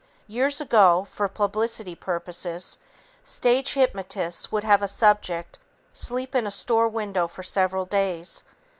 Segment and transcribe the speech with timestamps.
[0.25, 2.79] Years ago, for publicity purposes,
[3.23, 5.59] stage hypnotists would have a subject
[5.93, 8.43] sleep in a store window for several days.